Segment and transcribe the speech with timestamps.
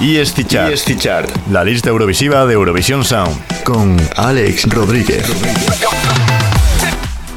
[0.00, 0.72] EST Chart.
[0.72, 1.30] EST Chart.
[1.50, 3.36] La lista Eurovisiva de Eurovisión Sound.
[3.64, 5.24] Con Alex Rodríguez.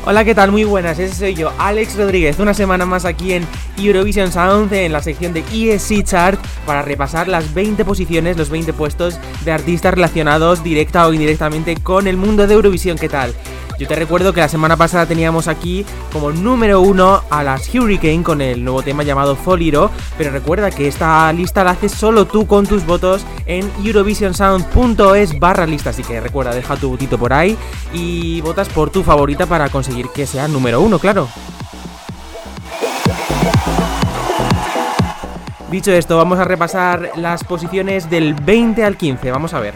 [0.05, 0.51] Hola, ¿qué tal?
[0.51, 3.45] Muy buenas, ese soy yo, Alex Rodríguez, una semana más aquí en
[3.77, 8.71] Eurovision Sound, en la sección de ESC Chart, para repasar las 20 posiciones, los 20
[8.71, 13.33] puestos de artistas relacionados directa o indirectamente con el mundo de Eurovisión, ¿qué tal?
[13.77, 18.23] Yo te recuerdo que la semana pasada teníamos aquí como número uno a las Hurricane
[18.23, 22.47] con el nuevo tema llamado Foliro, pero recuerda que esta lista la haces solo tú
[22.47, 27.55] con tus votos en eurovisionsound.es barra lista, así que recuerda, deja tu votito por ahí
[27.93, 31.29] y votas por tu favorita para conseguir que sea número uno, claro.
[35.69, 39.75] Dicho esto, vamos a repasar las posiciones del 20 al 15, vamos a ver.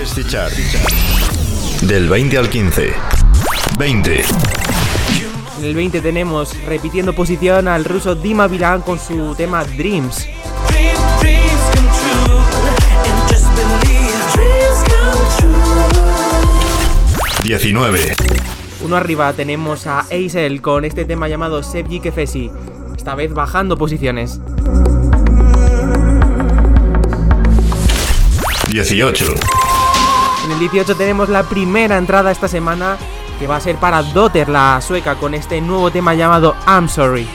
[0.00, 0.52] EST Chart.
[1.82, 2.92] Del 20 al 15.
[3.76, 4.24] 20.
[5.58, 10.28] En el 20 tenemos repitiendo posición al ruso Dima Bilan con su tema Dreams.
[17.42, 18.14] 19.
[18.84, 22.50] Uno arriba tenemos a Eisel con este tema llamado Sebji Kefesi,
[22.96, 24.40] esta vez bajando posiciones.
[28.68, 29.34] 18.
[30.62, 32.96] En el 18 tenemos la primera entrada esta semana
[33.40, 37.26] que va a ser para Dotter, la sueca, con este nuevo tema llamado I'm Sorry.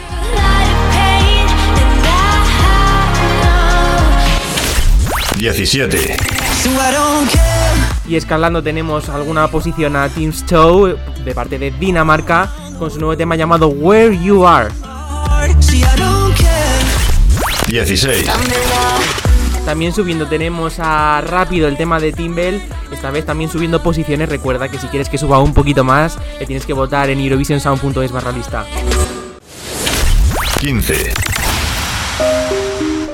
[5.35, 6.15] 17.
[8.07, 13.17] Y escalando tenemos alguna posición a Team Show de parte de Dinamarca con su nuevo
[13.17, 14.71] tema llamado Where You Are.
[17.67, 18.25] 16.
[19.67, 24.29] También subiendo tenemos a Rápido el tema de Timbel, esta vez también subiendo posiciones.
[24.29, 28.13] Recuerda que si quieres que suba un poquito más, le tienes que votar en eurovisionsound.es
[28.13, 28.65] barra lista.
[30.61, 31.11] 15.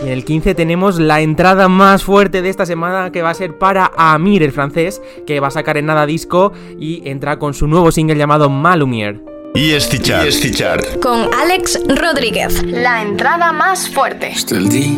[0.03, 3.33] Y en el 15 tenemos la entrada más fuerte de esta semana que va a
[3.33, 7.55] ser para Amir, el francés, que va a sacar en nada disco y entra con
[7.55, 9.19] su nuevo single llamado Malumier.
[9.55, 10.27] EST Chart.
[10.27, 10.99] EST Chart.
[11.01, 12.61] Con Alex Rodríguez.
[12.63, 14.33] La entrada más fuerte.
[14.69, 14.97] Dis,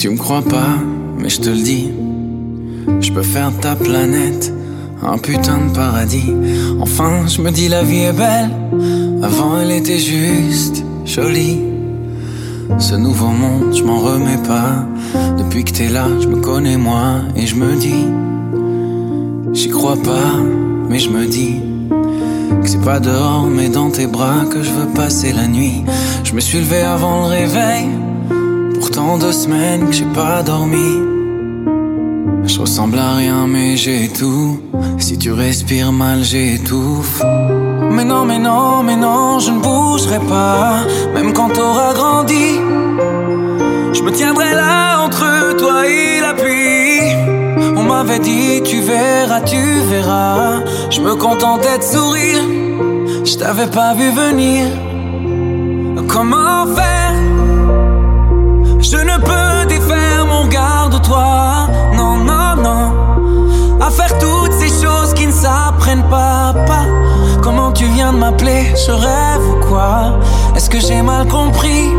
[0.00, 0.78] tu me crois pas,
[1.18, 1.90] mais je te le dis.
[3.02, 4.50] Je peux faire ta planète
[5.02, 6.32] un putain de paradis.
[6.80, 8.48] Enfin, je me dis la vie est belle.
[9.22, 11.60] Avant, elle était juste jolie.
[12.78, 14.86] Ce nouveau monde, je m'en remets pas.
[15.36, 18.06] Depuis que t'es là, je me connais moi et je me dis,
[19.52, 20.32] j'y crois pas,
[20.88, 21.56] mais je me dis
[22.62, 25.84] que c'est pas dehors, mais dans tes bras que je veux passer la nuit.
[26.24, 27.86] Je me suis levé avant le réveil,
[28.80, 30.90] pourtant deux semaines que j'ai pas dormi.
[32.44, 34.58] Je ressemble à rien, mais j'ai tout.
[34.98, 37.22] Si tu respires mal, j'étouffe.
[37.90, 40.80] Mais non, mais non, mais non, je ne bougerai pas,
[41.14, 42.48] même quand t'auras grandi.
[43.92, 47.12] Je me tiendrai là entre toi et la pluie.
[47.76, 50.60] On m'avait dit, tu verras, tu verras.
[50.90, 52.44] Je me contentais de sourire,
[53.24, 54.66] je t'avais pas vu venir.
[56.08, 56.99] Comment faire
[58.90, 61.68] Je ne peux défaire mon regard de toi.
[61.94, 63.80] Non, non, non.
[63.80, 66.86] À faire toutes ces choses qui ne s'apprennent pas, pas.
[67.40, 70.18] Comment tu viens de m'appeler Je rêve ou quoi?
[70.56, 71.92] Est-ce que j'ai mal compris?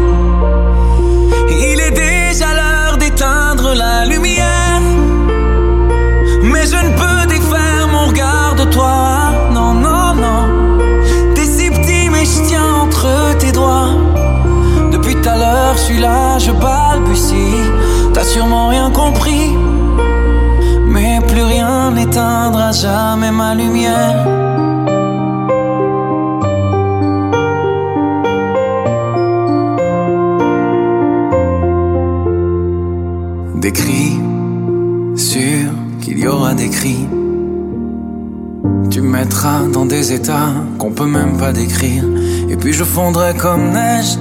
[18.13, 19.55] T'as sûrement rien compris.
[20.87, 24.27] Mais plus rien n'éteindra jamais ma lumière.
[33.55, 34.19] Des cris,
[35.15, 37.07] sûr qu'il y aura des cris.
[38.89, 42.03] Tu me mettras dans des états qu'on peut même pas décrire.
[42.49, 44.17] Et puis je fondrai comme neige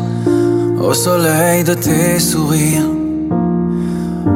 [0.80, 2.99] au soleil de tes sourires.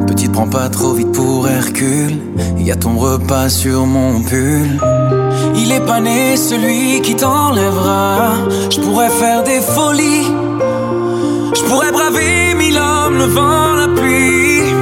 [0.07, 2.19] Petite, prends pas trop vite pour Hercule.
[2.57, 4.79] Y a ton repas sur mon pull.
[5.55, 8.33] Il est pas né celui qui t'enlèvera.
[8.69, 10.27] Je pourrais faire des folies.
[11.55, 14.73] Je pourrais braver mille hommes, le vent, la pluie.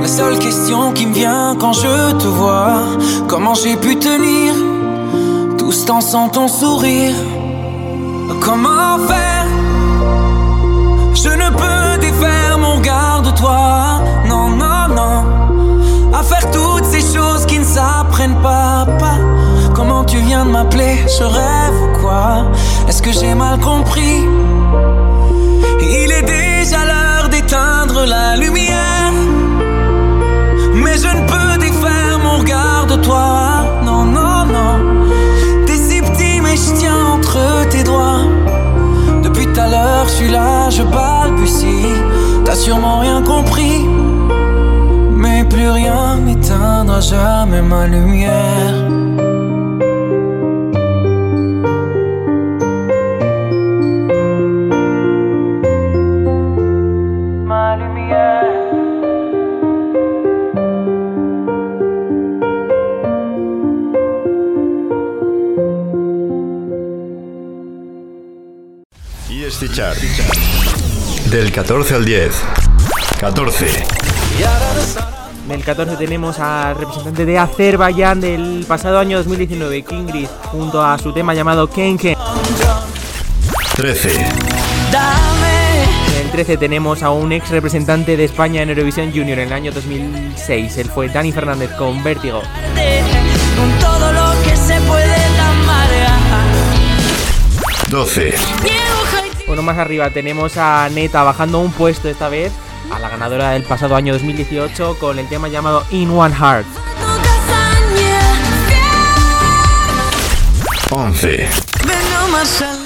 [0.00, 2.82] La seule question qui me vient quand je te vois,
[3.28, 4.54] comment j'ai pu tenir
[5.58, 7.14] tout ce temps sans ton sourire?
[8.40, 9.35] Comment faire
[20.64, 22.50] je rêve ou quoi?
[22.88, 24.24] Est-ce que j'ai mal compris?
[25.82, 29.12] Il est déjà l'heure d'éteindre la lumière.
[30.74, 33.64] Mais je ne peux défaire mon regard de toi.
[33.84, 34.74] Non, non, non.
[35.66, 38.24] T'es si petit, mais je tiens entre tes doigts.
[39.22, 41.94] Depuis tout à l'heure, je suis là, je balbutie.
[42.44, 43.84] T'as sûrement rien compris.
[45.10, 48.75] Mais plus rien n'éteindra jamais ma lumière.
[71.96, 72.30] Al 10.
[73.20, 73.66] 14.
[75.46, 80.98] En el 14 tenemos al representante de Azerbaiyán del pasado año 2019, Kingrid, junto a
[80.98, 82.14] su tema llamado Kenken.
[83.76, 84.14] 13.
[84.14, 84.26] En
[86.26, 89.72] el 13 tenemos a un ex representante de España en Eurovisión Junior en el año
[89.72, 90.76] 2006.
[90.76, 92.42] Él fue Dani Fernández con Vértigo.
[93.56, 95.16] Con todo lo que se puede
[97.90, 98.34] 12.
[99.62, 102.52] Más arriba tenemos a Neta bajando un puesto esta vez
[102.90, 106.66] a la ganadora del pasado año 2018 con el tema llamado In One Heart.
[110.90, 111.48] 11.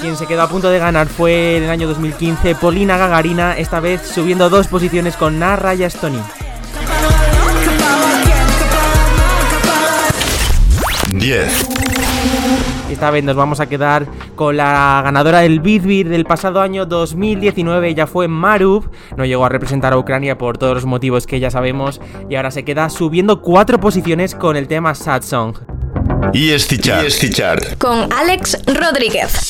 [0.01, 3.79] Quien se quedó a punto de ganar fue en el año 2015 Polina Gagarina, esta
[3.79, 6.21] vez subiendo dos posiciones con Narraya Stony.
[11.09, 11.90] 10.
[12.91, 14.05] Esta vez nos vamos a quedar
[14.35, 17.87] con la ganadora del Beat del pasado año 2019.
[17.87, 18.89] Ella fue Marub.
[19.15, 22.01] No llegó a representar a Ucrania por todos los motivos que ya sabemos.
[22.29, 25.55] Y ahora se queda subiendo cuatro posiciones con el tema Sad Song.
[26.33, 27.77] Y este chart.
[27.77, 29.47] Con Alex Rodríguez.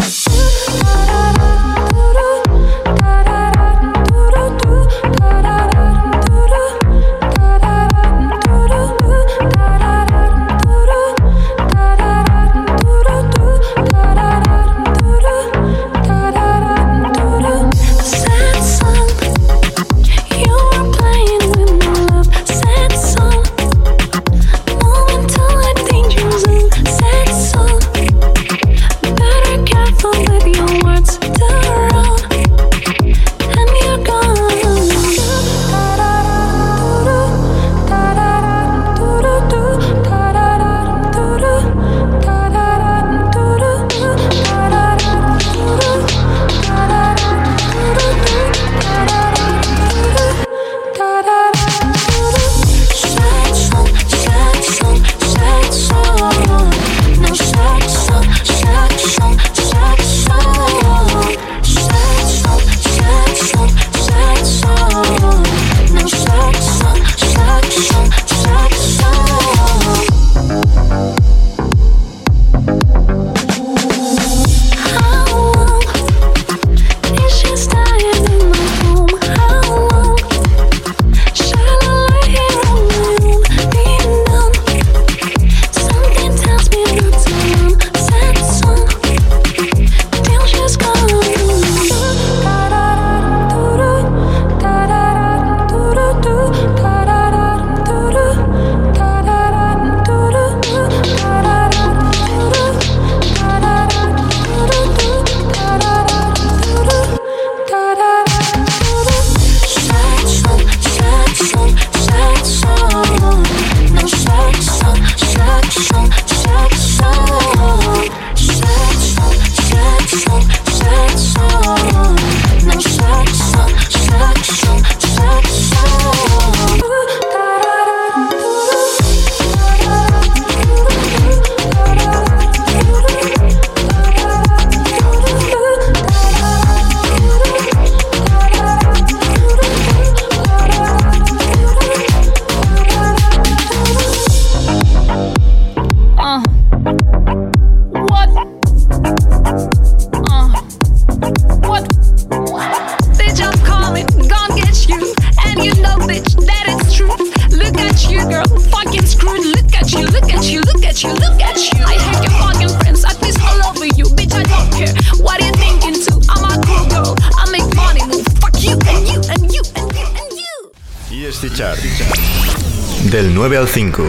[173.41, 174.03] 9 al 5.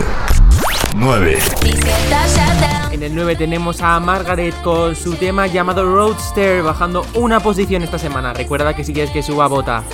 [0.95, 1.39] 9.
[2.91, 7.99] En el 9 tenemos a Margaret con su tema llamado Roadster, bajando una posición esta
[7.99, 8.35] semana.
[8.35, 9.85] Recuerda que si quieres que suba, bota.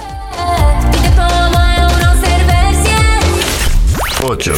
[4.24, 4.54] 8.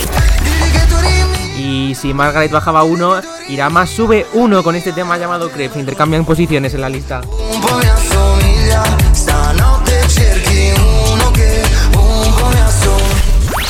[1.59, 3.21] Y si Margaret bajaba 1,
[3.51, 5.79] Irama sube 1 con este tema llamado Crepe.
[5.79, 7.21] Intercambian posiciones en la lista.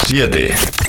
[0.06, 0.79] 7.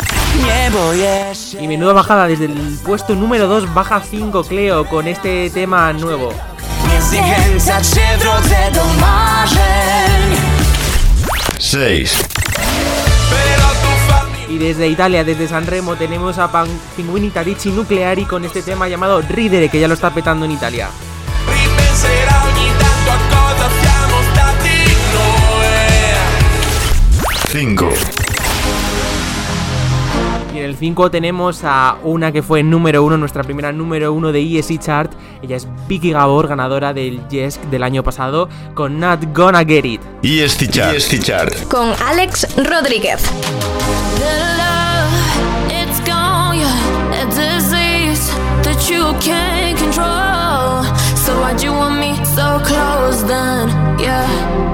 [1.60, 6.34] Y menuda bajada desde el puesto número 2 baja 5 Cleo con este tema nuevo.
[11.60, 12.28] 6.
[14.50, 18.88] Y desde Italia, desde San Remo, tenemos a Pan Pinguini Tadici Nucleari con este tema
[18.88, 20.90] llamado Ridere, que ya lo está petando en Italia.
[27.52, 28.21] 5.
[30.62, 34.60] En el 5 tenemos a una que fue número 1, nuestra primera número 1 de
[34.60, 35.12] ESC Chart.
[35.42, 40.02] Ella es Vicky Gabor, ganadora del Jesk del año pasado, con Not Gonna Get It.
[40.22, 40.96] EST Chart.
[40.96, 41.52] EST Chart.
[41.68, 43.24] Con Alex Rodríguez.
[51.16, 53.70] So why'd you want me so close then?
[54.00, 54.71] Yeah.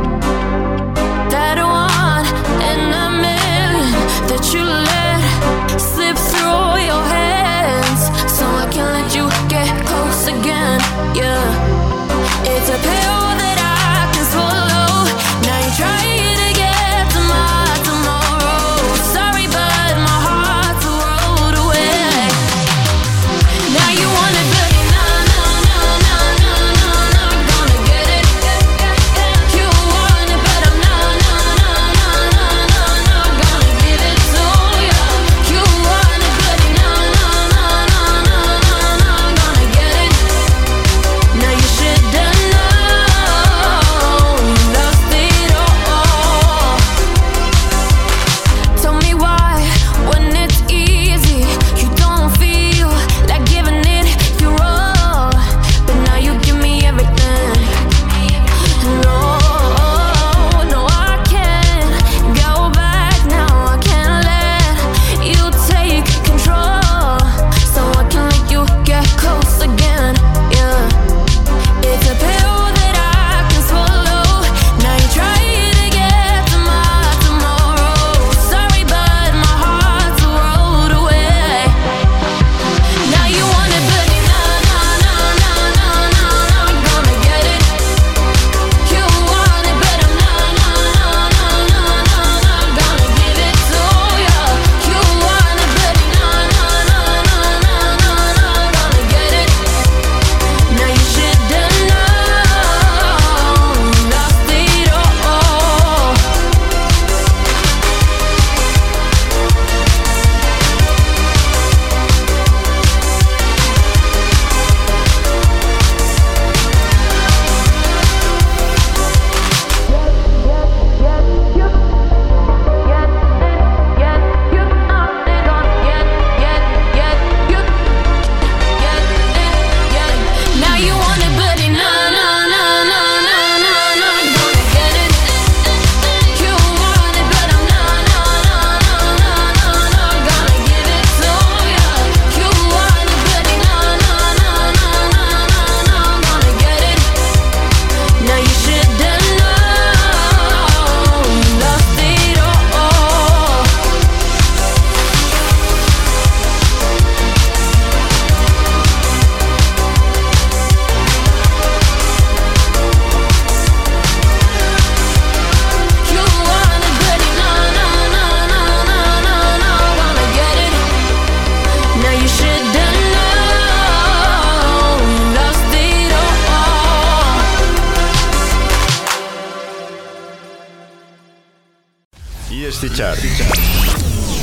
[182.70, 183.18] Chart.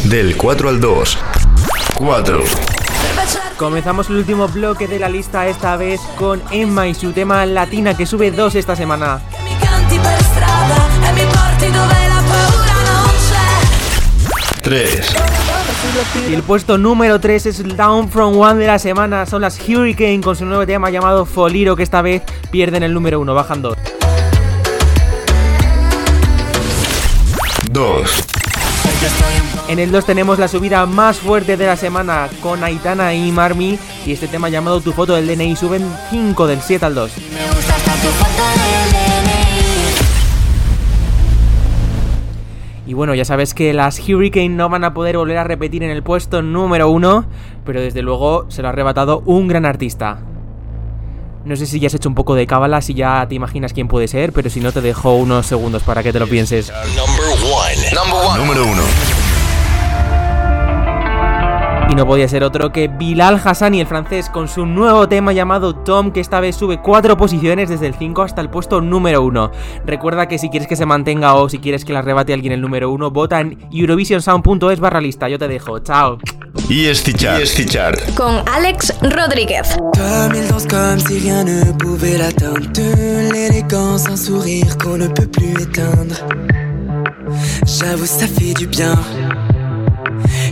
[0.05, 1.19] Del 4 al 2.
[1.95, 2.45] 4.
[3.59, 7.95] Comenzamos el último bloque de la lista, esta vez con Emma y su tema Latina,
[7.95, 9.21] que sube dos esta semana.
[14.63, 15.17] 3.
[16.31, 19.27] Y el puesto número 3 es el Down From One de la semana.
[19.27, 23.21] Son las Hurricane con su nuevo tema llamado Foliro, que esta vez pierden el número
[23.21, 23.77] 1, bajan dos.
[27.75, 28.25] 2.
[29.69, 33.81] En el 2 tenemos la subida más fuerte de la semana con Aitana y Marmi.
[34.07, 37.11] Y este tema llamado Tu foto del DNI suben 5 del 7 al 2.
[37.17, 39.33] Me gusta hasta tu foto del DNI.
[42.87, 45.91] Y bueno, ya sabes que las Hurricane no van a poder volver a repetir en
[45.91, 47.27] el puesto número 1,
[47.67, 50.21] pero desde luego se lo ha arrebatado un gran artista.
[51.45, 53.87] No sé si ya has hecho un poco de cábala, si ya te imaginas quién
[53.87, 56.73] puede ser, pero si no te dejo unos segundos para que te lo pienses.
[58.37, 58.83] Número 1.
[61.91, 65.75] Y no podía ser otro que Bilal Hassani, el francés, con su nuevo tema llamado
[65.75, 69.51] Tom, que esta vez sube cuatro posiciones desde el 5 hasta el puesto número 1.
[69.87, 72.61] Recuerda que si quieres que se mantenga o si quieres que la rebate alguien el
[72.61, 75.29] número 1, vota en eurovisionsound.es barra lista.
[75.29, 76.19] Yo te dejo, chao.
[76.71, 77.43] EST Chart.
[77.43, 78.15] EST Chart.
[78.15, 79.77] Con Alex Rodríguez.
[79.95, 85.09] Comme il danse comme si rien ne pouvait l'atteindre De l'élégance, un sourire qu'on ne
[85.09, 86.15] peut plus éteindre
[87.67, 88.95] J'avoue ça fait du bien.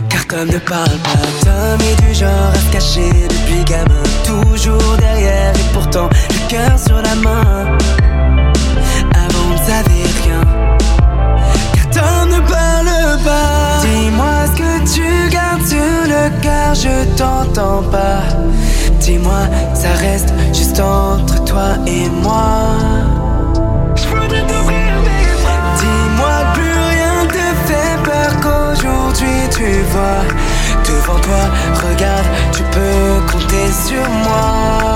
[0.09, 4.03] Car comme ne parle pas Tom est du genre à cacher depuis gamin.
[4.25, 7.77] Toujours derrière et pourtant le cœur sur la main.
[9.13, 10.41] Avant on ne savait rien.
[11.73, 13.81] Car Tom ne parle pas.
[13.81, 18.21] Dis-moi ce que tu gardes sur le cœur Je t'entends pas.
[18.99, 22.77] Dis-moi ça reste juste entre toi et moi
[29.93, 31.43] Devant toi,
[31.87, 34.92] regarde, tu peux compter sur moi